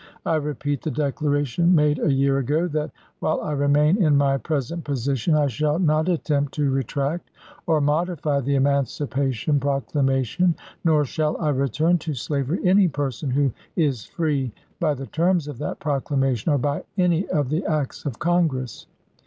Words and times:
I 0.25 0.33
repeat 0.37 0.81
the 0.81 0.89
declaration 0.89 1.75
made 1.75 1.99
a 1.99 2.11
year 2.11 2.39
ago, 2.39 2.67
that" 2.69 2.89
While 3.19 3.39
I 3.39 3.51
remain 3.51 4.01
in 4.03 4.17
my 4.17 4.35
present 4.39 4.83
position 4.83 5.35
I 5.35 5.45
shall 5.45 5.77
not 5.77 6.09
attempt 6.09 6.55
to 6.55 6.71
retract 6.71 7.29
or 7.67 7.79
modify 7.81 8.39
the 8.39 8.55
Emancipation 8.55 9.59
Proc 9.59 9.91
lamation, 9.91 10.55
nor 10.83 11.05
shall 11.05 11.37
I 11.39 11.49
return 11.49 11.99
to 11.99 12.15
slavery 12.15 12.65
any 12.67 12.87
person 12.87 13.29
who 13.29 13.51
is 13.75 14.03
free 14.03 14.51
by 14.79 14.95
the 14.95 15.05
terms 15.05 15.47
of 15.47 15.59
that 15.59 15.77
proclamation, 15.79 16.51
or 16.51 16.57
by 16.57 16.81
any 16.97 17.27
of 17.29 17.49
the 17.49 17.63
acts 17.67 18.03
of 18.03 18.17
Congress." 18.17 18.87